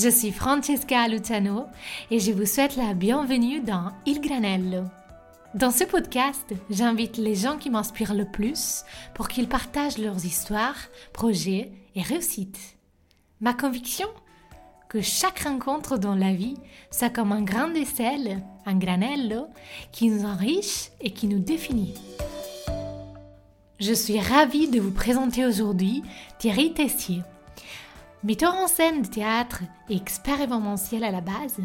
[0.00, 1.66] Je suis Francesca Luciano
[2.12, 4.84] et je vous souhaite la bienvenue dans Il Granello.
[5.54, 10.76] Dans ce podcast, j'invite les gens qui m'inspirent le plus pour qu'ils partagent leurs histoires,
[11.12, 12.76] projets et réussites.
[13.40, 14.06] Ma conviction
[14.88, 16.54] que chaque rencontre dans la vie
[16.92, 19.48] soit comme un grain de sel, un granello,
[19.90, 21.94] qui nous enrichit et qui nous définit.
[23.80, 26.04] Je suis ravie de vous présenter aujourd'hui
[26.38, 27.22] Thierry Tessier.
[28.24, 31.58] Metteur en scène de théâtre et expert événementiel à la base,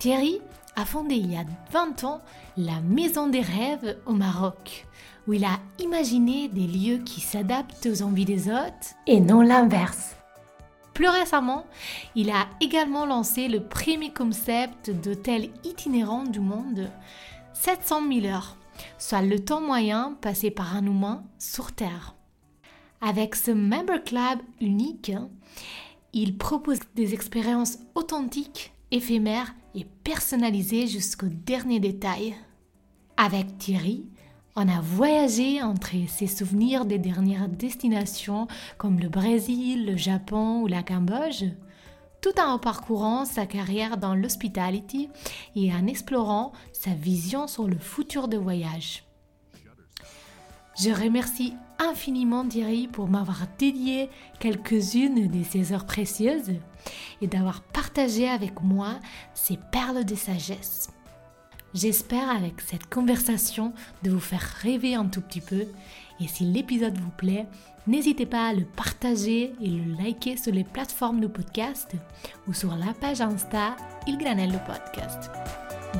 [0.00, 0.40] Thierry
[0.74, 2.20] a fondé il y a 20 ans
[2.56, 4.86] la Maison des Rêves au Maroc,
[5.28, 10.16] où il a imaginé des lieux qui s'adaptent aux envies des hôtes et non l'inverse.
[10.94, 11.64] Plus récemment,
[12.16, 16.90] il a également lancé le premier concept d'hôtel itinérant du monde,
[17.52, 18.56] 700 000 heures,
[18.98, 22.16] soit le temps moyen passé par un humain sur Terre.
[23.00, 25.12] Avec ce Member Club unique,
[26.14, 32.36] il propose des expériences authentiques, éphémères et personnalisées jusqu'au dernier détail.
[33.16, 34.06] Avec Thierry,
[34.54, 38.46] on a voyagé entre ses souvenirs des dernières destinations
[38.78, 41.44] comme le Brésil, le Japon ou la Cambodge,
[42.22, 45.10] tout en parcourant sa carrière dans l'hospitality
[45.56, 49.04] et en explorant sa vision sur le futur de voyage.
[50.80, 56.52] Je remercie infiniment Thierry pour m'avoir dédié quelques-unes de ses heures précieuses
[57.20, 58.94] et d'avoir partagé avec moi
[59.34, 60.90] ses perles de sagesse.
[61.74, 63.72] J'espère avec cette conversation
[64.04, 65.66] de vous faire rêver un tout petit peu
[66.20, 67.46] et si l'épisode vous plaît,
[67.88, 71.92] n'hésitez pas à le partager et le liker sur les plateformes de podcast
[72.46, 73.76] ou sur la page Insta
[74.06, 75.30] Il Granello Podcast.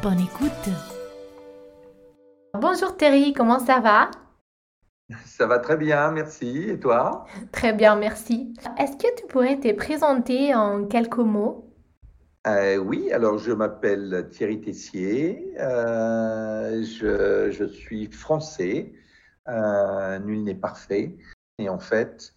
[0.03, 0.71] Bonne écoute
[2.61, 4.11] Bonjour Thierry, comment ça va?
[5.27, 6.71] Ça va très bien, merci.
[6.71, 7.27] Et toi?
[7.53, 8.55] Très bien, merci.
[8.79, 11.71] Est-ce que tu pourrais te présenter en quelques mots?
[12.47, 18.93] Euh, Oui, alors je m'appelle Thierry Tessier, euh, je, suis français,
[19.49, 21.17] euh, nul n'est parfait.
[21.59, 22.35] Et en fait,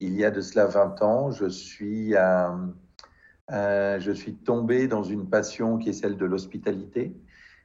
[0.00, 2.14] il y a de cela 20 ans, je suis,
[3.48, 7.16] je suis tombé dans une passion qui est celle de l'hospitalité.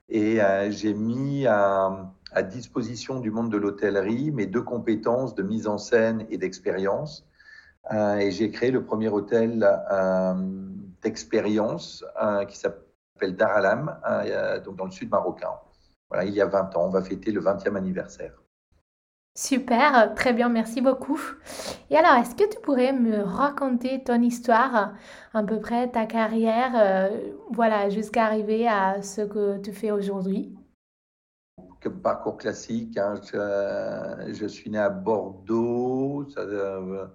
[0.10, 0.40] Et
[0.70, 5.78] j'ai mis à à disposition du monde de l'hôtellerie mes deux compétences de mise en
[5.78, 7.26] scène et d'expérience.
[7.92, 10.34] Euh, et j'ai créé le premier hôtel euh,
[11.02, 14.00] d'expérience euh, qui s'appelle Daralam,
[14.66, 15.52] donc dans le sud marocain.
[16.10, 18.34] Voilà, il y a 20 ans, on va fêter le 20e anniversaire.
[19.36, 21.20] Super, très bien, merci beaucoup.
[21.90, 24.94] Et alors, est-ce que tu pourrais me raconter ton histoire,
[25.34, 27.10] à peu près ta carrière,
[27.52, 30.56] voilà, jusqu'à arriver à ce que tu fais aujourd'hui?
[31.90, 32.98] Parcours classique.
[32.98, 33.16] Hein.
[33.24, 36.28] Je, suis né à Bordeaux.
[36.30, 37.06] Ça, euh,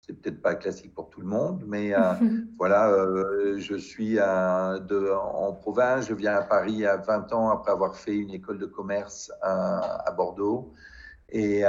[0.00, 2.00] c'est peut-être pas classique pour tout le monde, mais euh,
[2.58, 6.08] voilà, euh, je suis de, en province.
[6.08, 10.12] Je viens à Paris à 20 ans après avoir fait une école de commerce à,
[10.16, 10.72] Bordeaux.
[11.28, 11.62] Et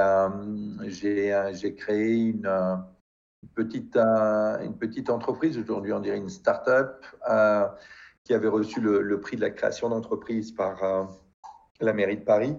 [0.87, 2.49] j'ai créé une,
[3.55, 7.05] petite, une petite entreprise, aujourd'hui on dirait une start-up,
[8.25, 10.81] qui avait reçu le, le prix de la création d'entreprise par
[11.79, 12.55] la mairie de Paris,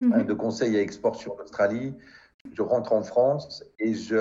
[0.00, 0.24] mhm.
[0.24, 1.94] de conseil à export sur l'Australie.
[2.52, 4.16] Je rentre en France et je,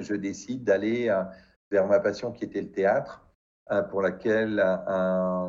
[0.00, 1.22] je décide d'aller euh,
[1.70, 3.26] vers ma passion qui était le théâtre,
[3.70, 5.48] euh, pour laquelle, euh,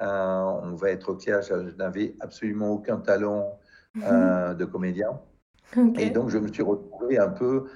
[0.00, 3.58] on va être clair, je, n'avais absolument aucun talent
[3.94, 4.54] mhm.
[4.54, 5.20] de comédien.
[5.98, 7.68] Et donc, je me suis retrouvé un peu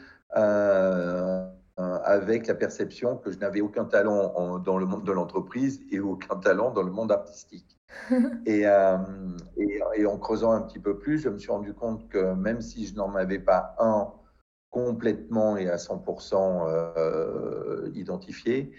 [1.76, 6.36] avec la perception que je n'avais aucun talent dans le monde de l'entreprise et aucun
[6.36, 7.78] talent dans le monde artistique.
[8.48, 8.98] Euh,
[9.96, 12.86] et, en creusant un petit peu plus, je me suis rendu compte que même si
[12.86, 14.12] je n'en avais pas un
[14.70, 18.72] complètement et à 100% euh, identifié,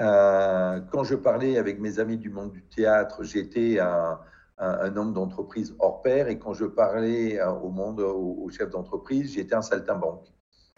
[0.00, 4.18] euh, quand je parlais avec mes amis du monde du théâtre, j'étais un,
[4.96, 9.62] homme d'entreprise hors pair, et quand je parlais au monde, au, chef d'entreprise, j'étais un
[9.62, 10.26] saltimbanque.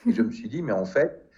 [0.07, 1.29] Et je me suis dit, mais en fait,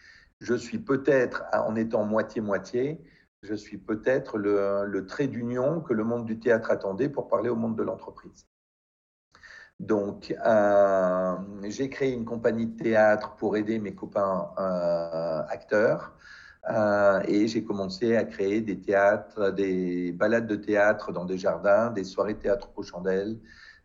[0.40, 3.02] je suis peut-être, en étant moitié-moitié,
[3.44, 7.56] je suis peut-être le, trait d'union que le monde du théâtre attendait pour parler au
[7.56, 8.46] monde de l'entreprise.
[9.81, 16.17] Donc, euh, j'ai créé une compagnie de théâtre pour aider mes copains euh, acteurs.
[16.70, 21.90] Euh, et j'ai commencé à créer des théâtres, des balades de théâtre dans des jardins,
[21.90, 23.38] des soirées théâtre aux chandelles.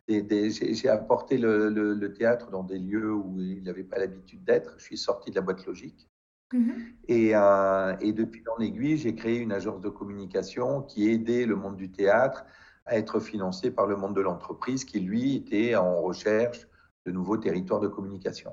[0.08, 4.74] j'ai apporté le, le, théâtre dans des lieux où il n'avait pas l'habitude d'être.
[4.78, 6.09] Je suis sorti de la boîte logique.
[6.52, 6.74] Mhm.
[7.10, 11.76] Euh, et, depuis en aiguille, j'ai créé une agence de communication qui aidait le monde
[11.76, 12.44] du théâtre
[12.86, 16.66] à être financé par le monde de l'entreprise qui, lui, était en recherche
[17.06, 18.52] de nouveaux territoires de communication.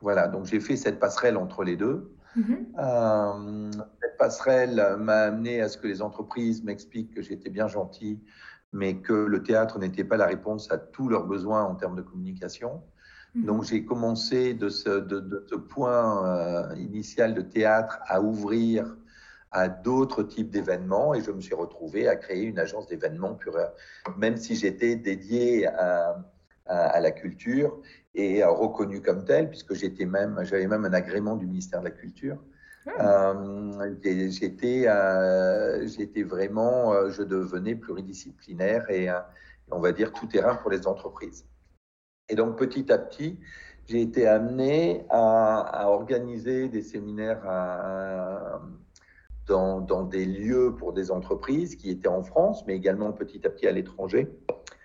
[0.00, 2.14] Voilà, donc j'ai fait cette passerelle entre les deux.
[2.36, 3.72] Mm-hmm.
[4.00, 8.22] cette passerelle m'a amené à ce que les entreprises m'expliquent que j'étais bien gentil,
[8.72, 12.02] mais que le théâtre n'était pas la réponse à tous leurs besoins en termes de
[12.02, 12.82] communication.
[13.36, 13.44] Mm-hmm.
[13.44, 18.96] Donc j'ai commencé de ce, de, ce point euh, initial de théâtre à ouvrir
[19.52, 23.58] à d'autres types d'événements et je me suis retrouvé à créer une agence d'événements pure,
[24.16, 26.24] même si j'étais dédié à,
[26.66, 27.80] à, la culture
[28.14, 31.90] et reconnu comme tel, puisque j'étais même, j'avais même un agrément du ministère de la
[31.90, 32.38] Culture.
[32.86, 33.32] Ah.
[33.32, 39.08] Euh, j'étais, euh, j'étais vraiment, euh, je devenais pluridisciplinaire et,
[39.70, 41.44] on va dire tout terrain pour les entreprises.
[42.30, 43.38] Et donc petit à petit,
[43.88, 47.42] j'ai été amené à, organiser des séminaires
[49.46, 53.50] dans, dans, des lieux pour des entreprises qui étaient en France, mais également petit à
[53.50, 54.28] petit à l'étranger.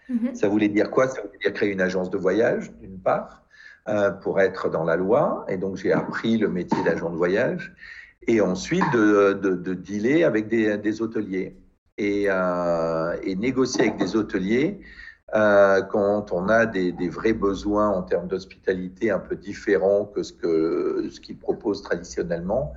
[0.09, 0.33] Mhm.
[0.33, 1.07] Ça voulait dire quoi?
[1.07, 3.43] Ça voulait dire créer une agence de voyage, d'une part,
[3.87, 5.45] euh, pour être dans la loi.
[5.49, 7.73] Et donc, j'ai appris le métier d'agent de voyage.
[8.27, 11.55] Et ensuite, de, de, dealer avec des, des hôteliers.
[11.97, 14.81] Et, euh, et, négocier avec des hôteliers
[15.33, 20.21] euh, quand on a des, des, vrais besoins en termes d'hospitalité un peu différents que
[20.21, 22.73] ce qu'ils ce qu'ils proposent traditionnellement,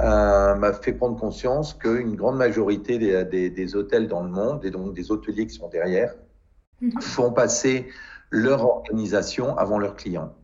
[0.00, 4.64] euh, m'a fait prendre conscience qu'une grande majorité des, des, des, hôtels dans le monde,
[4.64, 6.14] et donc des hôteliers qui sont derrière,
[6.80, 7.00] Mhm.
[7.00, 7.88] font passer
[8.30, 10.34] leur organisation avant leurs clients.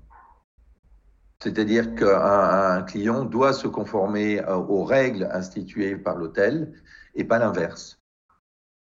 [1.42, 6.72] C'est-à-dire qu'un client doit se conformer euh, aux règles instituées par l'hôtel
[7.14, 7.99] et pas l'inverse.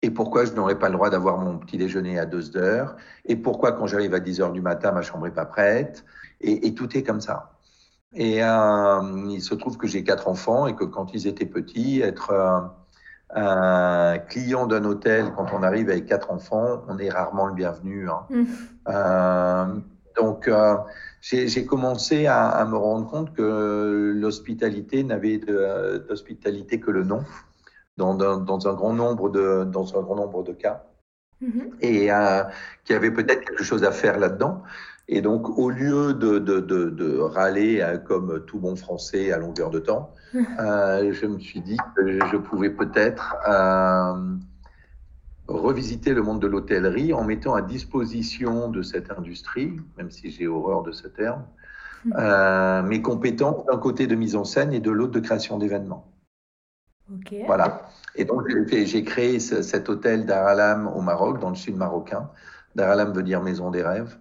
[0.05, 2.95] Et pourquoi je n'aurais pas le droit d'avoir mon petit déjeuner à 2 heures?
[3.25, 6.05] Et pourquoi quand j'arrive à 10 heures du matin, ma chambre n'est pas prête?
[6.43, 7.53] Et, tout est comme ça.
[8.13, 12.03] Et euh, il se trouve que j'ai quatre enfants et que quand ils étaient petits,
[12.03, 12.31] être...
[12.31, 12.61] Euh,
[13.37, 18.09] un client d'un hôtel, quand on arrive avec quatre enfants, on est rarement le bienvenu.
[18.09, 18.27] Hein.
[18.31, 18.45] Mmh.
[18.89, 19.67] Euh,
[20.17, 20.49] donc,
[21.21, 27.25] j'ai commencé à, à, me rendre compte que l'hospitalité n'avait d'hospitalité que le nom,
[27.97, 30.85] dans, dans, dans, un grand nombre de, dans un grand nombre de cas,
[31.41, 31.61] mmh.
[31.81, 32.43] et euh,
[32.85, 34.63] qu'il y avait peut-être quelque chose à faire là-dedans.
[35.07, 39.39] Et donc, au lieu de, de, de, de râler euh, comme tout bon français à
[39.39, 44.37] longueur de temps, euh, je me suis dit que je pouvais peut-être euh,
[45.47, 50.47] revisiter le monde de l'hôtellerie en mettant à disposition de cette industrie, même si j'ai
[50.47, 51.45] horreur de ce terme,
[52.17, 56.11] euh, mes compétences d'un côté de mise en scène et de l'autre de création d'événements.
[57.47, 57.89] Voilà.
[58.17, 62.31] Et donc, j'ai créé cet hôtel d'Aralam au Maroc, dans le sud marocain.
[62.75, 64.17] D'Aralam veut dire maison des rêves.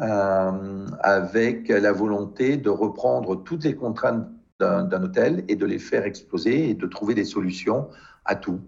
[0.00, 4.26] Euh, avec la volonté de reprendre toutes les contraintes
[4.58, 7.88] d'un hôtel et de les faire exploser et de trouver des solutions
[8.24, 8.60] à tout.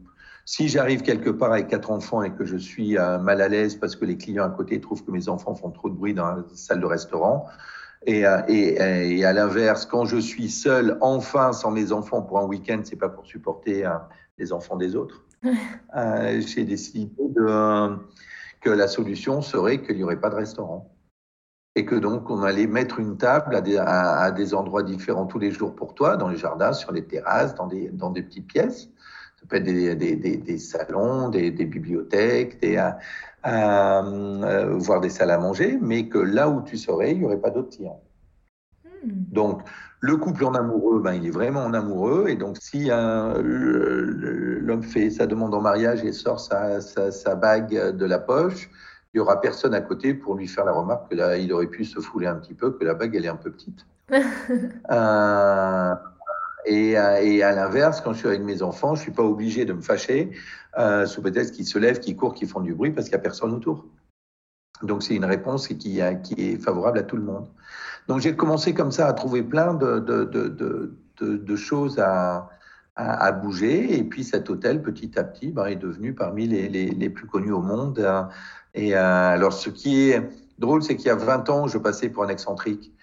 [0.45, 3.77] Si j'arrive quelque part avec quatre enfants et que je suis euh, mal à l'aise
[3.77, 6.27] parce que les clients à côté trouvent que mes enfants font trop de bruit dans
[6.27, 7.47] la salle de restaurant,
[8.07, 12.39] et, euh, et, et à l'inverse, quand je suis seul, enfin, sans mes enfants pour
[12.39, 13.85] un week-end, c'est pas pour supporter
[14.39, 15.25] les enfants des autres.
[15.43, 17.97] J'ai décidé de,
[18.61, 20.91] que la solution serait qu'il n'y aurait pas de restaurant
[21.77, 25.39] et que donc on allait mettre une table à des, à, des, endroits différents tous
[25.39, 28.47] les jours pour toi, dans les jardins, sur les terrasses, dans des, dans des petites
[28.47, 28.89] pièces.
[29.41, 32.77] Ça peut être des, des, des salons, des, bibliothèques, des,
[33.47, 37.41] euh, voire des salles à manger, mais que là où tu serais, il n'y aurait
[37.41, 38.01] pas d'autres clients.
[38.85, 39.11] Hmm.
[39.33, 39.63] Donc,
[40.01, 42.27] le couple en amoureux, ben, il est vraiment en amoureux.
[42.29, 47.35] Et donc, si euh, l'homme fait sa demande en mariage et sort sa, sa, sa
[47.35, 48.71] bague de la poche,
[49.15, 51.69] il n'y aura personne à côté pour lui faire la remarque que là, il aurait
[51.69, 53.87] pu se fouler un petit peu, que la bague, elle est un peu petite.
[54.11, 55.95] euh,
[56.67, 59.73] et, et, à l'inverse, quand je suis avec mes enfants, je suis pas obligé de
[59.73, 60.31] me fâcher
[60.79, 63.21] euh, sous prétexte qu'ils se lèvent, qu'ils courent, qu'ils font du bruit parce qu'il n'y
[63.21, 63.85] a personne autour.
[64.83, 66.01] Donc c'est une réponse qui, qui,
[66.39, 67.49] est favorable à tout le monde.
[68.09, 72.51] Donc j'ai commencé comme ça à trouver plein de, choses à,
[73.33, 73.99] bouger.
[73.99, 77.63] Et puis cet hôtel, petit à petit, ben, est devenu parmi les, plus connus au
[77.63, 77.99] monde.
[78.75, 80.23] Et euh, alors, ce qui est
[80.59, 82.94] drôle, c'est qu'il y a 20 ans, je passais pour un excentrique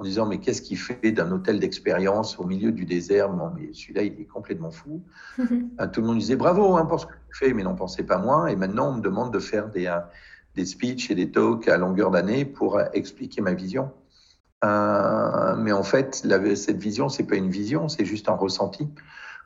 [0.00, 3.32] en disant mais qu'est-ce qu'il fait d'un hôtel d'expérience au milieu du désert?
[3.32, 5.02] Non, mais celui-là, il est complètement fou.
[5.80, 8.02] Euh, tout le monde disait bravo hein, pour ce que tu fais, mais n'en pensez
[8.02, 8.46] pas moins.
[8.48, 10.00] Et maintenant, on me demande de faire des, euh,
[10.54, 13.90] des speeches et des talks à longueur d'année pour expliquer ma vision.
[14.64, 18.88] Euh, mais en fait, la, cette vision, c'est pas une vision, c'est juste un ressenti.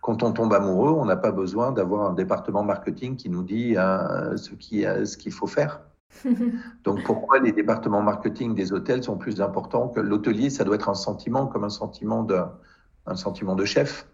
[0.01, 3.77] Quand on tombe amoureux, on n'a pas besoin d'avoir un département marketing qui nous dit
[3.77, 5.81] euh, ce qu'il euh, ce qu'il faut faire.
[6.85, 10.51] Donc pourquoi les départements marketing des hôtels sont plus importants que l'hôtelier?
[10.51, 12.41] Ça doit être un sentiment comme un sentiment de,
[13.07, 14.07] un sentiment de chef.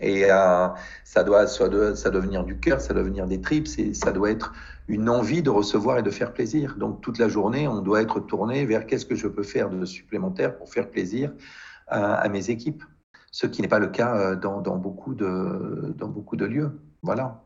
[0.00, 0.68] Et euh,
[1.04, 4.52] ça, doit, ça, doit, venir du cœur, ça doit venir des tripes, ça doit être
[4.88, 6.76] une envie de recevoir et de faire plaisir.
[6.76, 9.84] Donc toute la journée, on doit être tourné vers qu'est-ce que je peux faire de
[9.84, 11.32] supplémentaire pour faire plaisir
[11.86, 12.82] à mes équipes.
[13.30, 16.80] ce qui n'est pas le cas dans, dans, beaucoup de, dans beaucoup de lieux.
[17.02, 17.43] Voilà.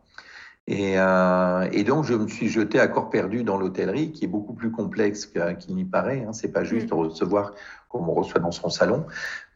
[0.71, 4.29] Et, euh, et, donc, je me suis jeté à corps perdu dans l'hôtellerie, qui est
[4.29, 6.27] beaucoup plus complexe qu'il n'y paraît.
[6.29, 6.35] Hein.
[6.35, 6.95] C'est pas juste mm.
[6.95, 7.55] recevoir
[7.89, 9.07] comme on reçoit dans son salon.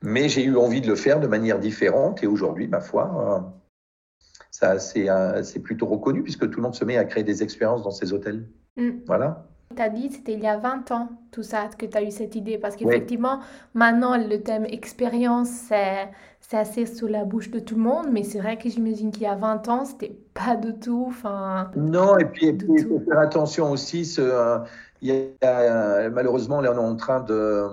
[0.00, 2.22] Mais j'ai eu envie de le faire de manière différente.
[2.22, 6.84] Et aujourd'hui, ma foi, euh, ça, euh, c'est plutôt reconnu puisque tout le monde se
[6.86, 8.48] met à créer des expériences dans ces hôtels.
[8.78, 8.90] Mm.
[9.06, 9.46] Voilà.
[9.74, 12.10] Tu as dit c'était il y a 20 ans, tout ça, que tu as eu
[12.10, 12.58] cette idée.
[12.58, 13.40] Parce qu'effectivement,
[13.74, 16.08] maintenant, le thème expérience, c'est
[16.40, 19.22] c'est assez sous la bouche de tout le monde, mais c'est vrai que j'imagine qu'il
[19.22, 21.06] y a 20 ans, c'était pas du tout.
[21.08, 24.04] Enfin, non, et puis il faut faire attention aussi.
[24.04, 24.58] Ce, euh,
[25.00, 25.12] y
[25.42, 27.68] a, malheureusement, là, on est en train de.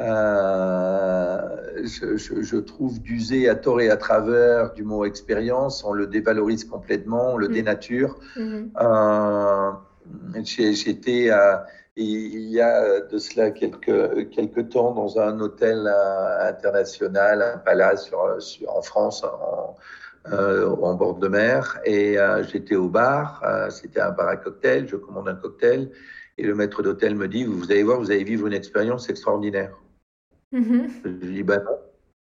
[0.00, 1.38] Euh,
[1.84, 5.84] je, trouve d'user à tort et à travers du mot expérience.
[5.84, 7.52] On le dévalorise complètement, on le mm.
[7.52, 8.18] dénature.
[8.36, 8.70] Mm-hmm.
[8.80, 9.70] Euh,
[10.44, 11.30] j'étais
[12.00, 18.10] il y a de cela quelques, quelques temps dans un hôtel euh, international, un palace
[18.68, 19.76] en France, en,
[20.32, 21.80] euh, en, bord de mer.
[21.84, 25.90] Et euh, j'étais au bar, c'était un bar à cocktail, je commande un cocktail.
[26.36, 29.72] Et le maître d'hôtel me dit, vous allez voir, vous allez vivre une expérience extraordinaire.
[30.52, 30.90] Mm-hmm.
[31.04, 31.78] Je lui dis, bah non,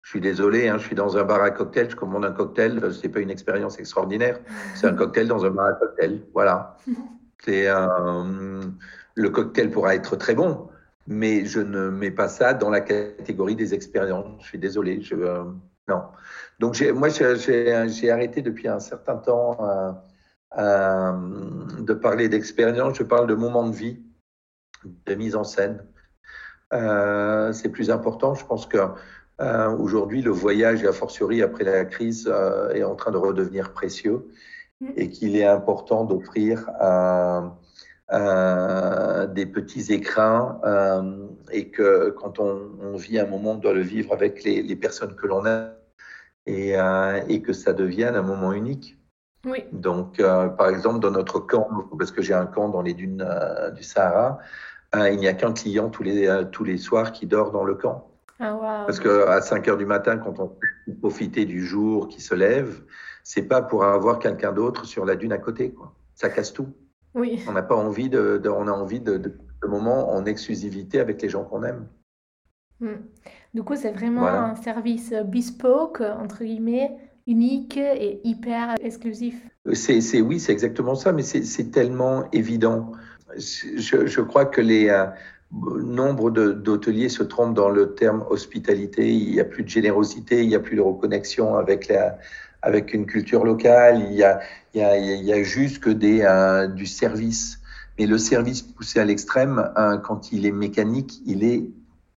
[0.02, 2.92] je suis désolé, hein, je suis dans un bar à cocktail, je commande un cocktail,
[2.92, 4.40] ce n'est pas une expérience extraordinaire,
[4.74, 6.22] c'est un cocktail dans un bar à cocktail.
[6.34, 6.76] Voilà.
[7.48, 8.72] Un
[9.14, 10.68] le cocktail pourra être très bon,
[11.06, 14.40] mais je ne mets pas ça dans la catégorie des expériences.
[14.40, 15.00] Je suis désolé.
[15.12, 15.44] Euh,
[15.88, 16.02] non.
[16.58, 19.92] Donc, moi, j'ai arrêté depuis un certain temps euh,
[20.58, 21.12] euh,
[21.80, 22.96] de parler d'expérience.
[22.96, 24.02] Je parle de moments de vie,
[25.06, 25.84] de mise en scène.
[26.72, 28.34] C'est plus important.
[28.34, 28.78] Je pense que
[29.78, 32.32] aujourd'hui, le voyage, et a fortiori après la crise,
[32.72, 34.28] est en train de redevenir précieux.
[34.96, 36.70] Et qu'il est important d'offrir
[38.12, 43.82] euh, des petits écrins euh, et que quand on, vit un moment, on doit le
[43.82, 45.70] vivre avec les, personnes que l'on aime
[46.46, 48.98] et, euh, et, que ça devienne un moment unique.
[49.46, 49.64] Oui.
[49.70, 53.24] Donc, par exemple, dans notre camp, parce que j'ai un camp dans les dunes
[53.76, 54.40] du Sahara,
[54.94, 58.10] il n'y a qu'un client tous les, tous les soirs qui dort dans le camp.
[58.40, 58.86] Ah, wow.
[58.86, 60.56] Parce qu'à 5 heures du matin, quand on
[61.00, 62.82] profite du jour qui se lève,
[63.32, 65.70] c'est pas pour avoir quelqu'un d'autre sur la dune à côté.
[65.70, 65.94] Quoi.
[66.16, 66.66] Ça casse tout.
[67.14, 67.40] Oui.
[67.46, 69.32] On n'a pas envie de, on a envie de, de,
[69.68, 71.86] moments en exclusivité avec les gens qu'on aime.
[72.80, 72.96] Hmm.
[73.54, 76.90] Du coup, c'est vraiment un service bespoke, entre guillemets,
[77.28, 79.36] unique et hyper exclusif.
[79.74, 82.90] C'est, oui, c'est exactement ça, mais c'est, tellement évident.
[83.36, 85.06] Je, je, crois que les euh,
[85.52, 89.12] nombre d'hôteliers se trompent dans le terme hospitalité.
[89.12, 92.18] Il n'y a plus de générosité, il n'y a plus de reconnexion avec la,
[92.62, 94.02] avec une culture locale.
[94.10, 94.40] Il y a,
[94.74, 97.60] il y a, il y a juste que des, euh, du service.
[97.98, 101.64] Mais le service poussé à l'extrême, euh, quand il est mécanique, il est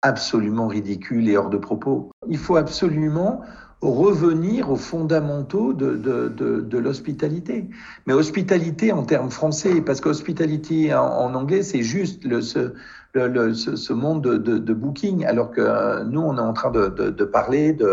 [0.01, 2.11] absolument ridicule et hors de propos.
[2.27, 3.41] Il faut absolument
[3.81, 7.67] revenir aux fondamentaux de, de, de, de l'hospitalité.
[8.05, 12.73] Mais hospitalité en termes français, parce qu'hospitalité en, en, anglais, c'est juste le, ce,
[13.15, 17.73] ce, ce, monde de, booking, alors que euh, nous, on est en train de parler
[17.73, 17.87] de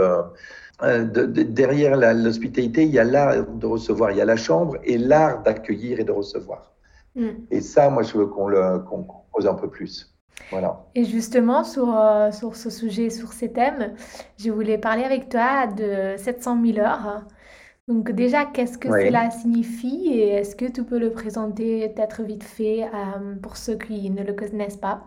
[0.82, 4.76] euh, de, derrière l'hospitalité, il y a l'art de recevoir, il y a la chambre
[4.84, 6.72] et l'art d'accueillir et de recevoir.
[7.16, 7.28] Mm.
[7.50, 10.14] Et ça, moi, je veux qu'on le qu'on pose un peu plus.
[10.50, 10.86] Voilà.
[10.94, 13.94] Et justement, sur, euh, sur ce sujet, sur ces thèmes,
[14.38, 17.24] je voulais parler avec toi de 700 000 heures.
[17.88, 22.44] Donc déjà, qu'est-ce que cela signifie et est-ce que tu peux le présenter peut-être vite
[22.44, 25.04] fait euh, pour ceux qui ne le connaissent pas?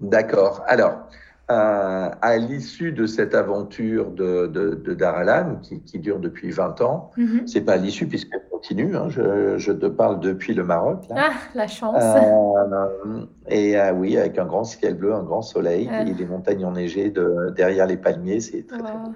[0.00, 0.62] D'accord.
[0.66, 1.08] Alors,
[1.48, 6.80] à, à l'issue de cette aventure de, de, de Daralan, qui, qui, dure depuis 20
[6.82, 7.46] ans, mm-hmm.
[7.46, 11.04] c'est pas à l'issue puisqu'elle continue, hein, je, je, te parle depuis le Maroc.
[11.08, 11.30] Là.
[11.30, 15.88] Ah, la chance euh, Et euh, oui, avec un grand ciel bleu, un grand soleil,
[16.06, 19.14] et les montagnes enneigées de, derrière les palmiers, c'est très, très beau.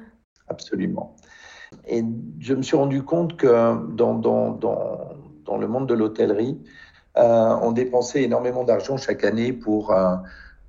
[0.49, 1.17] Absolument.
[1.87, 2.03] Et
[2.39, 3.47] je me suis rendu compte que
[3.95, 4.99] dans, dans, dans,
[5.45, 6.62] dans le monde de l'hôtellerie,
[7.19, 9.93] euh, on dépensait énormément d'argent chaque année pour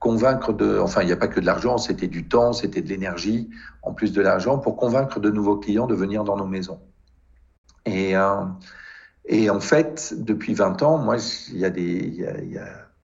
[0.04, 2.90] convaincre de, enfin, il n'y a pas que de l'argent, c'était du temps, c'était de
[2.90, 3.50] l'énergie,
[3.84, 6.82] en plus de l'argent, pour convaincre de nouveaux clients de venir dans nos maisons.
[7.86, 8.44] Et, euh,
[9.26, 11.16] et en fait, depuis 20 ans, moi,
[11.54, 12.26] il y a des,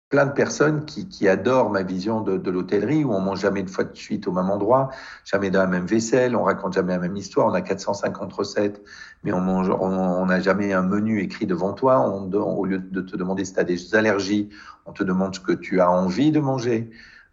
[0.10, 3.62] plein de personnes qui, qui, adorent ma vision de, de l'hôtellerie, où on mange jamais
[3.62, 4.90] une fois de suite au même endroit,
[5.24, 8.82] jamais dans la même vaisselle, on raconte jamais la même histoire, on a 450 recettes,
[9.24, 12.00] mais on mange, on n'a jamais un menu écrit devant toi.
[12.00, 14.50] On, au lieu de te demander si tu as des allergies,
[14.86, 16.92] on te demande ce que tu as envie de manger.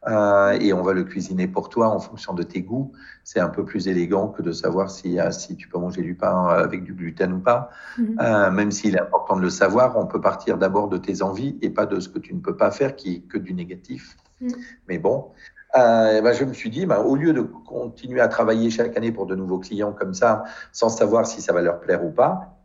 [0.09, 2.93] Euh, et on va le cuisiner pour toi en fonction de tes goûts.
[3.23, 6.15] C'est un peu plus élégant que de savoir si, euh, si tu peux manger du
[6.15, 7.71] pain avec du gluten ou pas.
[7.99, 11.57] Euh, même s'il est important de le savoir, on peut partir d'abord de tes envies
[11.63, 14.17] et pas de ce que tu ne peux pas faire qui est que du négatif.
[14.41, 14.49] Mm.
[14.89, 15.31] Mais bon,
[15.77, 19.13] euh, ben, je me suis dit, ben, au lieu de continuer à travailler chaque année
[19.13, 22.59] pour de nouveaux clients comme ça, sans savoir si ça va leur plaire ou pas,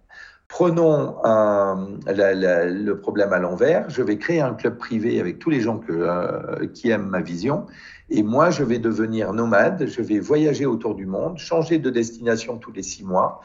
[0.48, 3.90] prenons le problème à l'envers.
[3.90, 7.22] Je vais créer un club privé avec tous les gens que, euh, qui aiment ma
[7.22, 7.66] vision.
[8.10, 9.86] Et moi, je vais devenir nomade.
[9.88, 13.42] Je vais voyager autour du monde, changer de destination tous les six mois.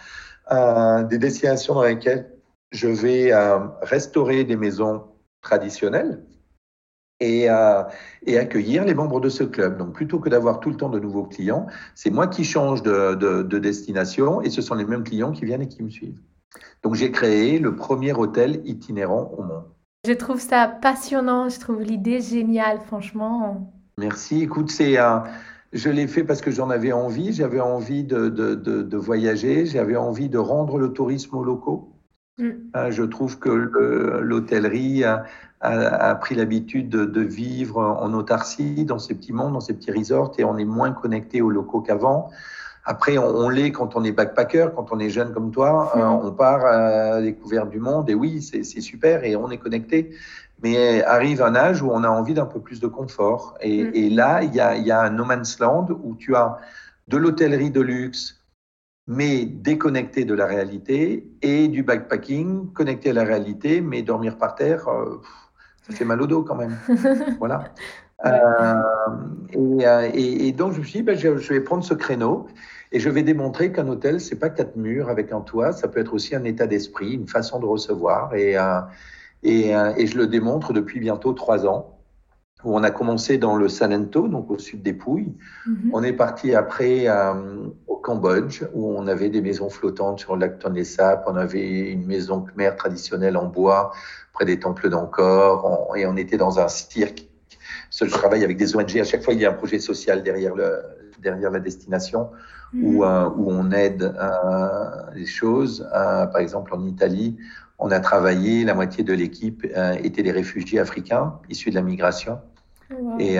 [0.50, 2.30] Euh, des destinations dans lesquelles
[2.71, 3.32] je vais
[3.82, 5.04] restaurer des maisons
[5.42, 6.23] traditionnelles
[7.23, 7.82] et, euh,
[8.26, 9.78] et, accueillir les membres de ce club.
[9.78, 13.14] Donc, plutôt que d'avoir tout le temps de nouveaux clients, c'est moi qui change de,
[13.14, 16.18] de, destination et ce sont les mêmes clients qui viennent et qui me suivent.
[16.82, 19.64] Donc, j'ai créé le premier hôtel itinérant au monde.
[20.06, 23.73] Je trouve ça passionnant, je trouve l'idée géniale, franchement.
[23.99, 24.42] Merci.
[24.42, 24.97] Écoute, c'est
[25.73, 27.32] je l'ai fait parce que j'en avais envie.
[27.32, 29.64] J'avais envie de, de, de voyager.
[29.64, 31.92] J'avais envie de rendre le tourisme aux locaux.
[32.38, 32.50] Mm.
[32.76, 35.25] Euh, je trouve que l'hôtellerie a,
[35.61, 40.32] a, pris l'habitude de, vivre en autarcie dans ces petits mondes, dans ces petits resorts,
[40.38, 42.30] et on est moins connecté aux locaux qu'avant.
[42.85, 46.33] Après, on, l'est quand on est backpacker, quand on est jeune comme toi, euh, on
[46.33, 46.79] part à
[47.11, 50.11] la découverte du monde, et oui, c'est super, et on est connecté.
[50.62, 53.55] Mais arrive un âge où on a envie d'un peu plus de confort.
[53.61, 56.59] Et, et là, il y a, y a un no man's land où tu as
[57.09, 58.43] de l'hôtellerie de luxe,
[59.07, 64.55] mais déconnecté de la réalité, et du backpacking, connecté à la réalité, mais dormir par
[64.55, 65.21] terre, euh,
[65.83, 66.77] ça fait mal au dos quand même.
[67.39, 67.65] voilà.
[68.26, 68.83] Euh,
[69.57, 72.47] euh, et, et, donc, je me suis dit, ben, je, vais prendre ce créneau
[72.93, 76.00] et je vais démontrer qu'un hôtel, c'est pas quatre murs avec un toit, ça peut
[76.00, 78.35] être aussi un état d'esprit, une façon de recevoir.
[78.35, 78.81] Et, euh,
[79.43, 81.99] et, et, je le démontre depuis bientôt trois ans,
[82.64, 85.35] où on a commencé dans le Salento, donc au sud des Pouilles.
[85.67, 85.91] Mm-hmm.
[85.93, 87.09] On est parti après
[87.88, 91.91] au Cambodge, où on avait des maisons flottantes sur le lac Tonlé Sap, on avait
[91.91, 93.93] une maison khmer traditionnelle en bois
[94.33, 97.32] près des temples d'Angkor, et on était dans un cirque.
[98.00, 98.98] Je travaille avec des ONG.
[98.98, 100.83] À chaque fois, il y a un projet social derrière, le,
[101.20, 102.31] derrière la destination
[102.74, 103.02] où, mhm.
[103.02, 105.87] euh, où on aide euh, les choses.
[105.94, 107.37] Euh, par exemple, en Italie,
[107.78, 109.66] on a travaillé, la moitié de l'équipe
[110.05, 112.38] était des réfugiés africains issus de la migration.
[113.18, 113.38] Et,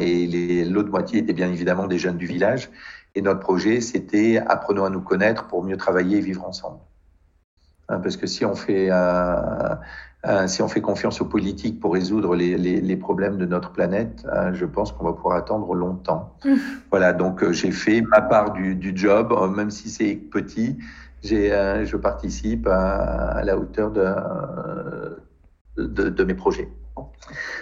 [0.00, 2.70] et l'autre moitié était bien évidemment des jeunes du village.
[3.14, 6.78] Et notre projet, c'était apprenons à nous connaître pour mieux travailler et vivre ensemble.
[7.88, 8.90] Hein, parce que si on fait
[10.26, 13.70] euh, si on fait confiance aux politiques pour résoudre les, les, les problèmes de notre
[13.70, 16.36] planète, euh, je pense qu'on va pouvoir attendre longtemps.
[16.44, 16.54] Mmh.
[16.90, 20.78] Voilà, donc euh, j'ai fait ma part du, du job, même si c'est petit.
[21.22, 24.04] je participe à, à, la hauteur de,
[25.76, 26.68] de, de, mes projets.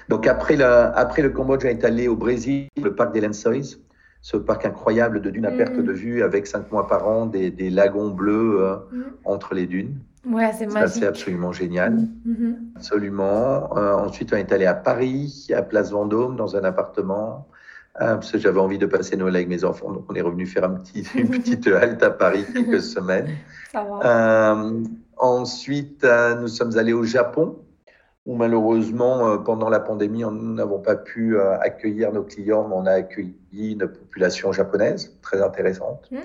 [0.09, 3.77] Donc après le, après le Cambodge, j'ai allé au Brésil, le parc des Lençóis,
[4.23, 5.83] ce parc incroyable de dunes à perte mmh.
[5.83, 9.03] de vue avec cinq mois par an, des, des lagons bleus mmh.
[9.25, 9.99] entre les dunes.
[10.27, 11.03] Ouais, c'est magique.
[11.03, 12.09] C'est absolument génial.
[12.27, 12.57] Mm-hmm.
[12.77, 13.77] Absolument.
[13.77, 17.47] Euh, ensuite, on est allé à Paris, à Place Vendôme, dans un appartement.
[18.01, 19.93] Euh, parce que j'avais envie de passer Noël avec mes enfants.
[19.93, 23.29] Donc, on est revenu faire un petit, une petite halte à Paris quelques semaines.
[23.71, 24.53] Ça va.
[24.53, 24.83] Euh,
[25.17, 27.57] ensuite, euh, nous sommes allés au Japon
[28.27, 32.75] où malheureusement, euh, pendant la pandémie, nous n'avons pas pu euh, accueillir nos clients, mais
[32.75, 36.09] on a accueilli une population japonaise très intéressante.
[36.11, 36.17] Hmm.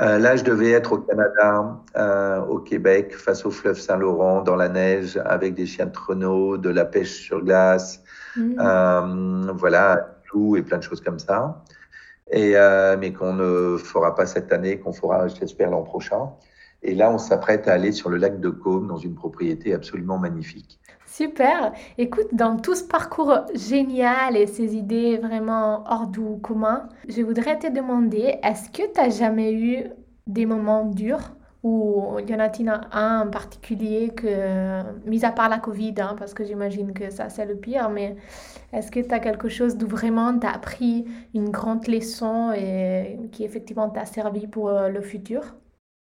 [0.00, 4.68] Euh, là, je devais être au Canada, au Québec, face au fleuve Saint-Laurent, dans la
[4.68, 8.02] neige, avec des chiens de traîneau, de la pêche sur glace,
[8.36, 9.50] hmm.
[9.54, 11.62] voilà, tout et plein de choses comme ça.
[12.30, 12.54] Et,
[12.98, 16.30] mais qu'on ne fera pas cette année, qu'on fera, j'espère, l'an prochain.
[16.82, 20.18] Et là, on s'apprête à aller sur le lac de Côme, dans une propriété absolument
[20.18, 20.80] magnifique.
[21.12, 21.72] Super.
[21.98, 27.58] Écoute, dans tout ce parcours génial et ces idées vraiment hors du commun, je voudrais
[27.58, 29.90] te demander, est-ce que tu as jamais eu
[30.26, 35.58] des moments durs ou y en a-t-il un en particulier que, mis à part la
[35.58, 38.16] Covid, hein, parce que j'imagine que ça c'est le pire, mais
[38.72, 43.18] est-ce que tu as quelque chose d'où vraiment tu as appris une grande leçon et
[43.32, 45.42] qui effectivement t'a servi pour euh, le futur?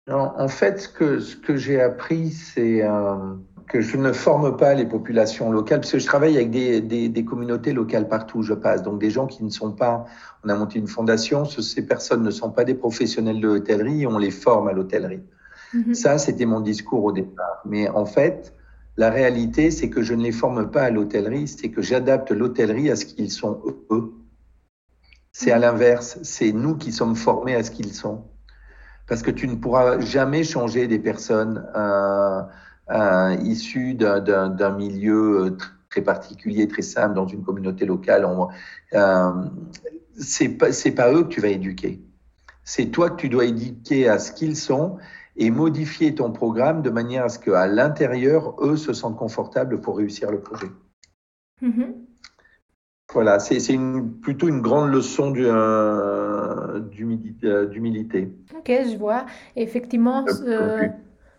[0.10, 2.82] En fait, ce que, ce que j'ai appris, c'est...
[2.82, 3.36] Euh,
[3.68, 7.10] que je ne forme pas les populations locales, parce que je travaille avec des, des,
[7.10, 8.84] des, communautés locales partout où je passe.
[8.84, 10.06] Donc des gens qui ne sont pas,
[10.44, 14.18] on a monté une fondation, ces personnes ne sont pas des professionnels de l'hôtellerie, on
[14.18, 15.24] les forme à l'hôtellerie.
[15.74, 15.94] Mm-hmm.
[15.94, 17.62] Ça, c'était mon discours au départ.
[17.66, 18.54] Mais en fait,
[18.98, 22.92] la réalité, c'est que je ne les forme pas à l'hôtellerie, c'est que j'adapte l'hôtellerie
[22.92, 24.14] à ce qu'ils sont eux.
[25.32, 25.62] C'est à mm-hmm.
[25.62, 28.26] l'inverse, c'est nous qui sommes formés à ce qu'ils sont.
[29.08, 31.64] Parce que tu ne pourras jamais changer des personnes.
[31.76, 32.42] Euh,
[32.92, 35.58] euh, issus d'un milieu euh,
[35.90, 38.28] très particulier, très simple, dans une communauté locale.
[38.94, 39.32] Euh,
[40.18, 42.02] c'est pas, pas eux que tu vas éduquer.
[42.64, 44.98] C'est toi que tu dois éduquer à ce qu'ils sont
[45.36, 49.98] et modifier ton programme de manière à ce qu'à l'intérieur, eux se sentent confortables pour
[49.98, 50.72] réussir le projet.
[51.62, 51.94] Mm-hmm.
[53.14, 58.34] Voilà, c'est une, plutôt une grande leçon euh, d'humilité.
[58.58, 59.26] Ok, je vois.
[59.56, 60.90] Effectivement, ce,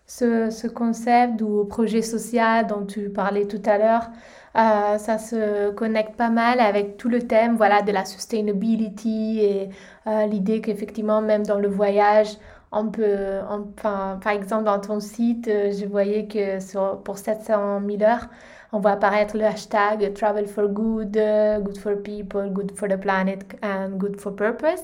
[0.07, 4.11] ce, ce, concept ou projet social dont tu parlais tout à l'heure,
[4.57, 9.71] euh, ça se connecte pas mal avec tout le thème voilà, de la sustainability et
[10.07, 12.39] euh, l'idée qu'effectivement, même dans le voyage,
[12.73, 17.81] on peut, enfin, par exemple, dans ton site, euh, je voyais que sur, pour 700
[17.87, 18.29] 000 heures,
[18.73, 21.19] on voit apparaître le hashtag Travel for Good,
[21.63, 24.83] Good for People, Good for the Planet and Good for Purpose.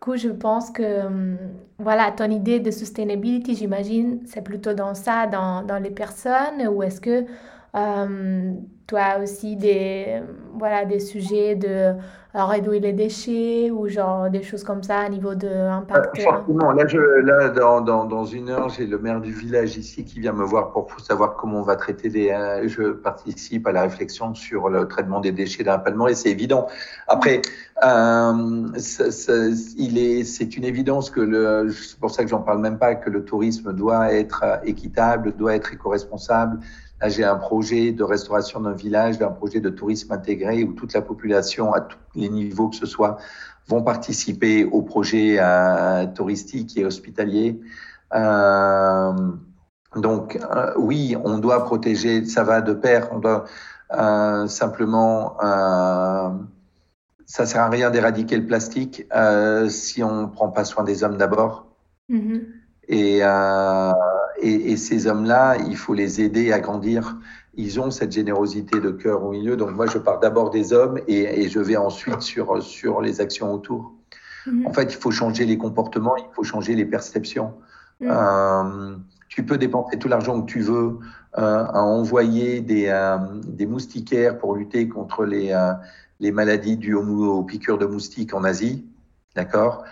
[0.00, 1.38] Du coup, je pense que, hum,
[1.78, 6.82] voilà, ton idée de sustainability, j'imagine, c'est plutôt dans ça, dans, dans les personnes, ou
[6.84, 7.26] est-ce que
[7.76, 8.52] euh,
[8.86, 10.22] toi aussi des,
[10.54, 15.08] voilà, des sujets de euh, réduire les déchets ou genre des choses comme ça à
[15.10, 19.20] niveau de impact euh, Là, je, là dans, dans, dans, une heure, j'ai le maire
[19.20, 22.28] du village ici qui vient me voir pour savoir comment on va traiter les.
[22.66, 26.68] je participe à la réflexion sur le traitement des déchets d'un et c'est évident.
[27.06, 27.42] Après,
[27.84, 28.66] euh,
[29.76, 31.70] il est, c'est une évidence que le.
[31.70, 35.54] C'est pour ça que j'en parle même pas que le tourisme doit être équitable, doit
[35.54, 36.60] être éco-responsable
[37.00, 40.92] Là, j'ai un projet de restauration d'un village, d'un projet de tourisme intégré où toute
[40.92, 43.18] la population, à tous les niveaux que ce soit,
[43.68, 47.60] vont participer au projet euh, touristique et hospitalier.
[48.14, 49.12] Euh,
[49.94, 53.44] donc, euh, oui, on doit protéger, ça va de pair, on doit
[54.48, 55.38] simplement,
[57.24, 59.06] ça sert à rien d'éradiquer le plastique
[59.68, 61.68] si on ne prend pas soin des hommes d'abord.
[62.10, 62.42] Mm-hmm.
[62.88, 63.22] Et
[64.40, 67.16] et, et ces hommes-là, il faut les aider à grandir.
[67.54, 69.56] Ils ont cette générosité de cœur au milieu.
[69.56, 73.20] Donc moi, je pars d'abord des hommes et, et, je vais ensuite sur, sur les
[73.20, 73.94] actions autour.
[74.46, 74.66] Mhm.
[74.66, 77.54] En fait, il faut changer les comportements, il faut changer les perceptions.
[78.00, 78.08] Mhm.
[78.10, 78.96] Euh,
[79.28, 80.98] tu peux dépenser tout l'argent que tu veux
[81.36, 85.54] euh, à envoyer des, euh, des, moustiquaires pour lutter contre les,
[86.20, 88.86] les maladies dues aux, aux, piqûres de moustiques en Asie.
[89.36, 89.84] D'accord?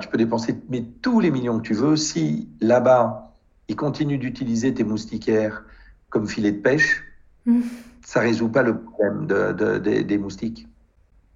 [0.00, 1.96] Tu peux dépenser mais tous les millions que tu veux.
[1.96, 3.31] Si là-bas,
[3.72, 5.64] ils continuent d'utiliser tes moustiquaires
[6.10, 7.02] comme filet de pêche,
[7.46, 7.62] mm.
[8.04, 10.68] ça ne résout pas le problème de, des moustiques.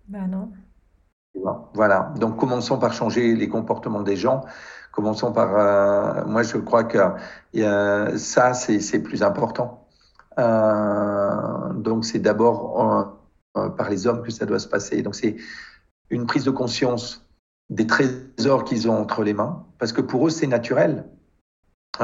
[0.08, 0.50] Ben non.
[1.72, 2.12] Voilà.
[2.18, 4.44] Donc, commençons par changer les comportements des gens.
[4.92, 5.50] Commençons par.
[5.54, 6.98] Euh, moi, je crois que
[7.56, 9.86] euh, ça, c'est plus important.
[10.38, 13.16] Euh, donc, c'est d'abord
[13.54, 15.00] par les hommes que ça doit se passer.
[15.00, 15.36] Donc, c'est
[16.10, 17.26] une prise de conscience
[17.70, 21.06] des trésors qu'ils ont entre les mains, parce que pour eux, c'est naturel.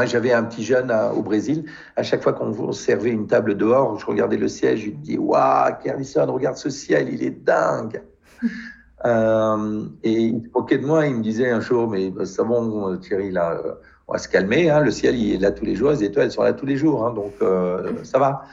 [0.05, 1.65] J'avais un petit jeune au Brésil.
[1.97, 5.19] À chaque fois qu'on servait une table dehors, je regardais le ciel, je lui dis
[5.19, 8.03] Waouh, Carlison, regarde ce ciel, il est dingue.
[9.05, 12.45] euh, et il se moquait de moi, il me disait un jour Mais bah, c'est
[12.45, 13.75] bon, Thierry, là, euh,
[14.09, 14.71] on va se calmer.
[14.71, 16.77] Hein, le ciel, il est là tous les jours, les étoiles sont là tous les
[16.77, 18.45] jours, hein, donc euh, ça va.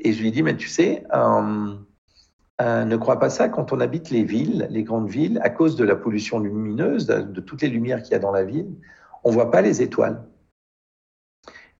[0.00, 4.10] Et je lui dis Mais tu sais, euh, ne crois pas ça quand on habite
[4.10, 7.68] les villes, les grandes villes, à cause de la pollution lumineuse, de, de toutes les
[7.68, 8.74] lumières qu'il y a dans la ville,
[9.22, 10.20] on voit pas les étoiles.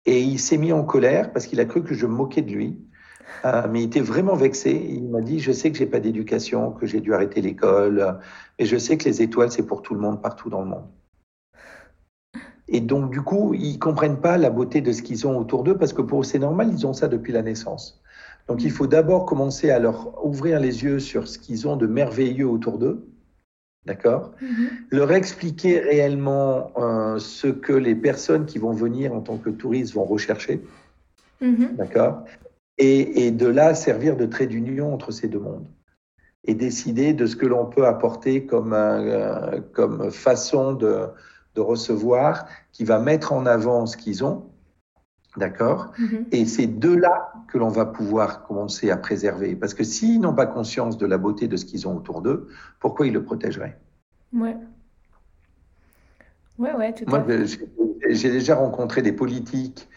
[0.06, 2.50] Et il s'est mis en colère parce qu'il a cru que je me moquais de
[2.50, 2.78] lui.
[3.44, 4.70] Euh, mais il était vraiment vexé.
[4.72, 8.18] Il m'a dit Je sais que j'ai pas d'éducation, que j'ai dû arrêter l'école,
[8.58, 10.88] mais je sais que les étoiles, c'est pour tout le monde, partout dans le monde.
[12.68, 15.76] Et donc, du coup, ils comprennent pas la beauté de ce qu'ils ont autour d'eux
[15.76, 18.00] parce que pour eux, c'est normal, ils ont ça depuis la naissance.
[18.46, 21.86] Donc, il faut d'abord commencer à leur ouvrir les yeux sur ce qu'ils ont de
[21.86, 23.06] merveilleux autour d'eux
[23.86, 24.32] D'accord?
[24.42, 24.68] Mm-hmm.
[24.90, 29.94] Leur expliquer réellement euh, ce que les personnes qui vont venir en tant que touristes
[29.94, 30.62] vont rechercher?
[31.42, 31.76] Mm-hmm.
[31.76, 32.24] D'accord?
[32.78, 35.66] Et, et, de là, servir de trait d'union entre ces deux mondes.
[36.44, 41.06] Et décider de ce que l'on peut apporter comme, euh, comme façon de,
[41.54, 44.49] de recevoir qui va mettre en avant ce qu'ils ont
[45.36, 45.92] D'accord?
[45.98, 46.24] Mm-hmm.
[46.32, 49.54] Et c'est de là que l'on va pouvoir commencer à préserver.
[49.54, 52.48] Parce que s'ils n'ont pas conscience de la beauté de ce qu'ils ont autour d'eux,
[52.80, 53.78] pourquoi ils le protégeraient?
[54.32, 54.56] Ouais.
[56.58, 57.24] Ouais, ouais, tout Moi,
[58.08, 59.88] j'ai déjà rencontré des politiques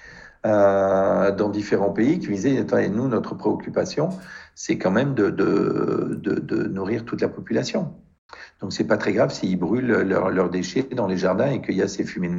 [0.45, 4.09] euh, dans différents pays qui me disaient Attendez, nous, notre préoccupation,
[4.55, 7.93] c'est quand même de, de, de, de, nourrir toute la population.
[8.61, 11.81] Donc, c'est pas très grave s'ils brûlent leurs déchets dans les jardins et qu'il y
[11.81, 12.31] a ces fumées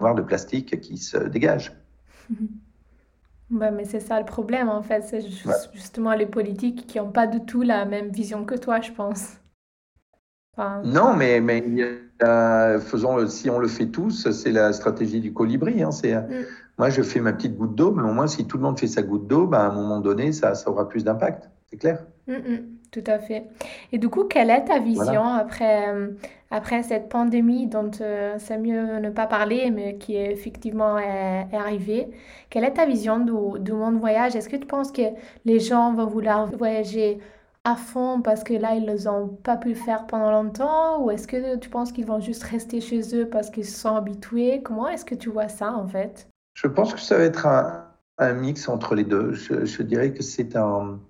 [0.00, 1.72] noires de plastique qui se dégagent.
[3.48, 5.22] Bah, mais c'est ça le problème en fait, c'est
[5.72, 9.38] justement les politiques qui n'ont pas du tout la même vision que toi, je pense.
[10.84, 11.62] Non, mais, mais
[12.80, 15.82] faisons, si on le fait tous, c'est la stratégie du colibri.
[15.82, 16.46] Hein, c'est, mm.
[16.78, 18.86] Moi, je fais ma petite goutte d'eau, mais au moins, si tout le monde fait
[18.86, 21.50] sa goutte d'eau, bah, à un moment donné, ça, ça aura plus d'impact.
[21.70, 22.75] C'est clair mm, mm.
[22.90, 23.44] Tout à fait.
[23.92, 26.08] Et du coup, quelle est ta vision après, euh,
[26.50, 31.48] après cette pandémie dont euh, c'est mieux ne pas parler, mais qui est effectivement est,
[31.52, 32.08] arrivée?
[32.48, 34.36] Quelle est ta vision du, du monde voyage?
[34.36, 35.02] Est-ce que tu penses que
[35.44, 37.18] les gens vont vouloir voyager
[37.66, 41.02] à fond parce que là, ils n'ont pas pu le faire pendant longtemps?
[41.02, 43.96] Ou est-ce que tu penses qu'ils vont juste rester chez eux parce qu'ils se sont
[43.96, 44.62] habitués?
[44.62, 46.28] Comment est-ce que tu vois ça en fait?
[46.54, 47.46] Je pense que ça va être
[48.18, 49.32] un, mix entre les deux.
[49.32, 51.00] Je, dirais que c'est un,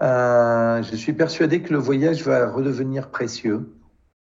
[0.00, 3.72] Je suis persuadé que le voyage va redevenir précieux.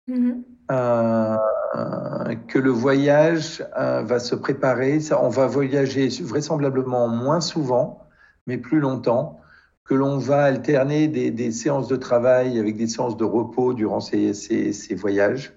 [0.09, 0.43] Mm-hmm.
[0.71, 4.99] Euh, que le voyage euh, va se préparer.
[4.99, 8.07] Ça, on va voyager vraisemblablement moins souvent,
[8.47, 9.39] mais plus longtemps.
[9.85, 14.33] Que l'on va alterner des, séances de travail avec des séances de repos durant ces,
[14.33, 15.51] ces, voyages.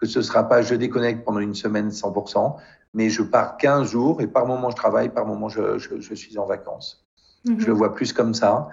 [0.00, 2.56] Que ce ne sera pas je déconnecte pendant une semaine 100%,
[2.94, 6.38] mais je pars 15 jours et par moment je travaille, par moment je, je, suis
[6.38, 7.06] en vacances.
[7.46, 7.60] Mm-hmm.
[7.60, 8.68] Je le vois plus comme ça.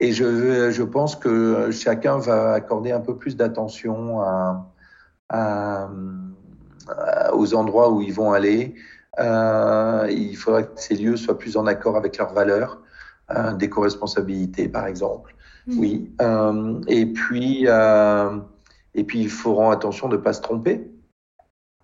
[0.00, 4.70] Et je, je pense que chacun va accorder un peu plus d'attention à,
[5.28, 5.88] à,
[7.32, 8.74] aux endroits où ils vont aller.
[9.20, 12.80] Euh, il faudrait que ces lieux soient plus en accord avec leurs valeurs,
[13.30, 15.34] euh, d'éco-responsabilité par exemple.
[15.66, 15.78] Mmh.
[15.78, 16.14] Oui.
[16.20, 18.38] Euh, et puis, euh,
[18.94, 20.90] et puis ils feront attention de ne pas se tromper.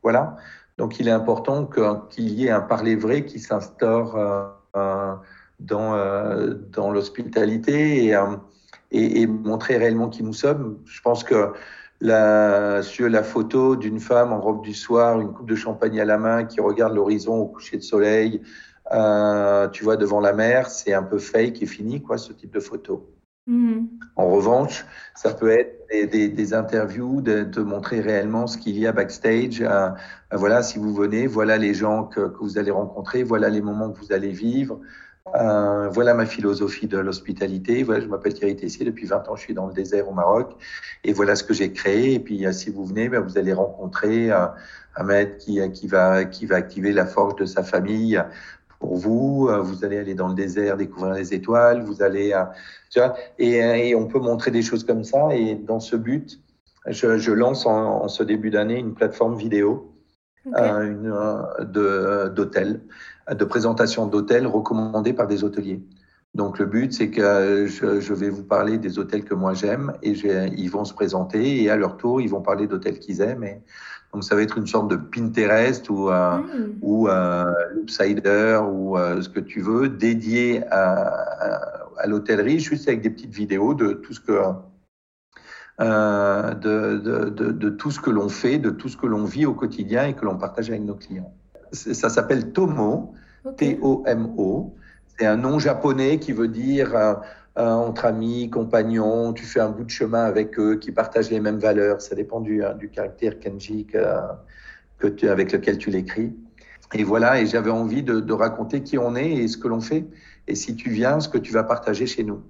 [0.02, 0.36] Voilà.
[0.78, 4.16] Donc il est important qu'il y ait un parler vrai qui s'instaure
[5.60, 8.18] dans, euh, dans l'hospitalité et,
[8.90, 10.78] et, et, montrer réellement qui nous sommes.
[10.86, 11.52] Je pense que
[12.00, 16.04] la, sur la photo d'une femme en robe du soir, une coupe de champagne à
[16.04, 18.40] la main qui regarde l'horizon au coucher de soleil,
[18.92, 22.52] euh, tu vois, devant la mer, c'est un peu fake et fini, quoi, ce type
[22.52, 23.14] de photo.
[23.48, 23.86] Mm-hmm.
[24.16, 28.86] En revanche, ça peut être des, des, interviews, de, de, montrer réellement ce qu'il y
[28.86, 29.60] a backstage.
[29.60, 29.90] Euh,
[30.32, 33.90] voilà, si vous venez, voilà les gens que, que, vous allez rencontrer, voilà les moments
[33.90, 34.80] que vous allez vivre.
[35.34, 37.82] Euh, voilà ma philosophie de l'hospitalité.
[37.82, 38.84] Voilà, je m'appelle Thierry Tessier.
[38.84, 40.56] Depuis 20 ans, je suis dans le désert au Maroc.
[41.04, 42.14] Et voilà ce que j'ai créé.
[42.14, 44.46] Et puis, euh, si vous venez, ben, vous allez rencontrer euh,
[44.96, 48.22] un maître qui, qui, va, qui va activer la forge de sa famille
[48.78, 49.48] pour vous.
[49.62, 51.82] Vous allez aller dans le désert, découvrir les étoiles.
[51.82, 52.34] Vous allez,
[52.90, 55.28] tu vois, et, on peut montrer des choses comme ça.
[55.32, 56.40] Et dans ce but,
[56.86, 59.92] je, lance en, ce début d'année une plateforme vidéo
[60.46, 60.94] okay.
[62.34, 62.80] d'hôtel
[63.34, 65.82] de présentation d'hôtels recommandés par des hôteliers.
[66.34, 70.12] Donc le but, c'est que je, vais vous parler des hôtels que moi j'aime et
[70.56, 73.42] ils vont se présenter et à leur tour, ils vont parler d'hôtels qu'ils aiment.
[73.42, 73.60] Et
[74.12, 76.78] donc ça va être une sorte de Pinterest ou, euh, mm.
[76.82, 83.00] ou euh, Loopsider ou euh, ce que tu veux, dédié à, à, l'hôtellerie, juste avec
[83.00, 84.40] des petites vidéos de tout ce que
[85.80, 89.24] euh, de, de, de, de tout ce que l'on fait, de tout ce que l'on
[89.24, 91.32] vit au quotidien et que l'on partage avec nos clients.
[91.72, 93.14] Ça s'appelle Tomo,
[93.56, 94.74] T-O-M-O.
[95.16, 97.14] C'est un nom japonais qui veut dire euh,
[97.58, 101.40] euh, entre amis, compagnons, tu fais un bout de chemin avec eux qui partagent les
[101.40, 102.00] mêmes valeurs.
[102.00, 103.98] Ça dépend du, hein, du caractère kanji que,
[104.98, 106.34] que tu, avec lequel tu l'écris.
[106.92, 109.80] Et voilà, et j'avais envie de, de, raconter qui on est et ce que l'on
[109.80, 110.04] fait.
[110.46, 112.42] Et si tu viens, ce que tu vas partager chez nous.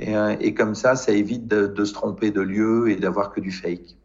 [0.00, 3.30] Et, euh, et comme ça, ça évite de, de, se tromper de lieu et d'avoir
[3.30, 3.96] que du fake.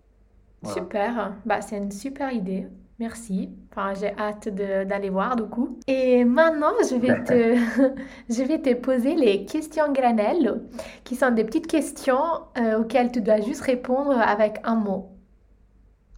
[0.65, 2.67] Super, bah, c'est une super idée.
[2.99, 3.49] Merci.
[3.71, 5.79] Enfin, j'ai hâte d'aller voir du coup.
[5.87, 7.93] Et maintenant, je vais, te,
[8.29, 10.61] je vais te poser les questions granelles,
[11.03, 12.23] qui sont des petites questions
[12.57, 15.11] euh, auxquelles tu dois juste répondre avec un mot.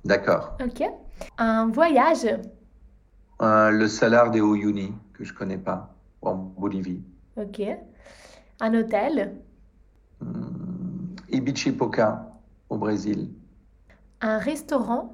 [0.05, 0.57] D'accord.
[0.63, 0.83] Ok.
[1.37, 2.27] Un voyage.
[3.41, 7.03] Euh, le Salar de Uyuni, que je connais pas, en Bolivie.
[7.37, 7.61] Ok.
[8.59, 9.35] Un hôtel.
[10.21, 12.27] Hmm, Ibichipoca,
[12.69, 13.29] au Brésil.
[14.21, 15.13] Un restaurant?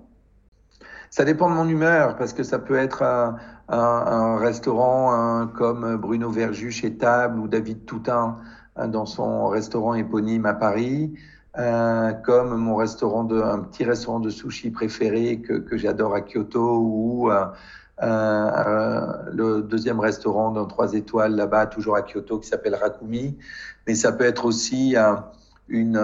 [1.09, 3.37] Ça dépend de mon humeur, parce que ça peut être un,
[3.69, 8.39] un, un restaurant comme Bruno Verju chez Table ou David Toutain
[8.75, 11.13] hein, dans son restaurant éponyme à Paris,
[11.59, 16.21] euh, comme mon restaurant de, un petit restaurant de sushi préféré que, que j'adore à
[16.21, 17.45] Kyoto ou euh,
[18.01, 23.37] euh, le deuxième restaurant dans trois étoiles là-bas, toujours à Kyoto, qui s'appelle Rakumi.
[23.87, 24.95] Mais ça peut être aussi
[25.67, 25.97] une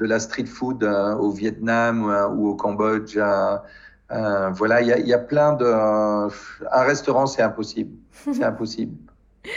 [0.00, 3.16] de la street food euh, au Vietnam euh, ou au Cambodge.
[3.16, 5.66] Euh, voilà, il y a, y a, plein de.
[5.66, 7.94] un restaurant, c'est impossible.
[8.10, 8.96] C'est impossible.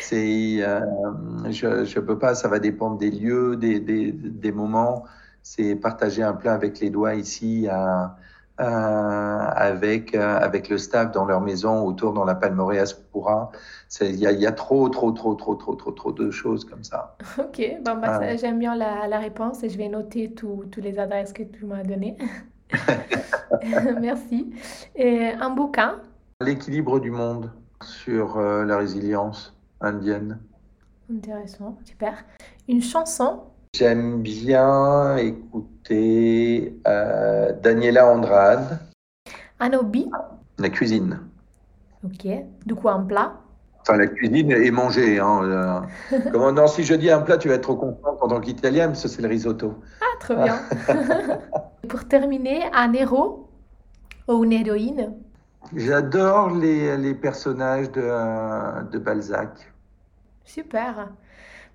[0.01, 5.05] C'est, je ne peux pas, ça va dépendre des lieux, des, des, des moments.
[5.41, 8.15] C'est partager un plat avec les doigts ici à,
[8.59, 13.51] euh, avec, euh, avec le staff dans leur maison autour dans la Palmeraie Aspura.
[14.01, 16.83] Il y a, y a, trop, trop, trop, trop, trop, trop, trop de choses comme
[16.83, 17.17] ça.
[17.39, 18.35] Ok, bon, bah, ah.
[18.35, 21.83] j'aime bien la, la, réponse et je vais noter toutes les adresses que tu m'as
[21.83, 22.17] données.
[24.01, 24.53] Merci.
[24.95, 26.01] Et un bouquin?
[26.41, 27.51] L'équilibre du monde
[27.83, 30.39] sur euh, la résilience indienne.
[31.11, 32.23] Intéressant, super.
[32.67, 33.41] Une chanson?
[33.75, 38.77] J'aime bien écouter euh, Daniela Andrade.
[39.59, 40.07] Un hobby
[40.59, 41.19] La cuisine.
[42.05, 42.27] Ok.
[42.67, 43.33] Du coup, un plat
[43.81, 45.19] Enfin, la cuisine et manger.
[45.19, 45.87] Hein.
[46.33, 48.95] non, si je dis un plat, tu vas être trop content en tant qu'Italien, mais
[48.95, 49.73] ça, c'est le risotto.
[50.01, 50.59] Ah, très bien.
[51.89, 53.49] Pour terminer, un héros
[54.27, 55.15] ou une héroïne?
[55.75, 59.73] J'adore les, les, personnages de, de Balzac.
[60.45, 61.09] Super.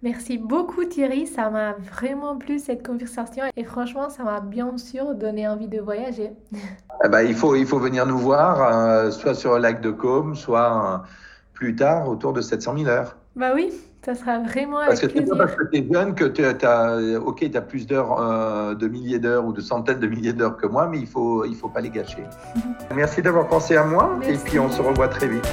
[0.03, 5.15] Merci beaucoup Thierry, ça m'a vraiment plu cette conversation et franchement ça m'a bien sûr
[5.17, 6.31] donné envie de voyager.
[7.05, 9.93] Eh ben, il, faut, il faut venir nous voir, euh, soit sur le lac de
[9.93, 11.09] Côme, soit euh,
[11.55, 13.17] plus tard autour de 700 000 heures.
[13.37, 13.73] Bah oui,
[14.05, 15.37] ça sera vraiment parce avec que plaisir.
[15.37, 18.75] Pas parce que tu es jeune que tu as, ok, tu as plus d'heures, euh,
[18.75, 21.45] de milliers d'heures ou de centaines de milliers d'heures que moi, mais il ne faut,
[21.45, 22.25] il faut pas les gâcher.
[22.97, 25.49] Merci d'avoir pensé à moi et puis on se revoit très vite.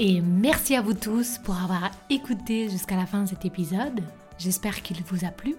[0.00, 4.00] Et merci à vous tous pour avoir écouté jusqu'à la fin de cet épisode.
[4.38, 5.56] J'espère qu'il vous a plu.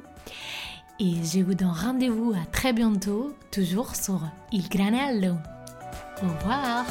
[0.97, 4.21] Et je vous donne rendez-vous à très bientôt, toujours sur
[4.53, 5.35] Il Granello.
[6.23, 6.85] Au revoir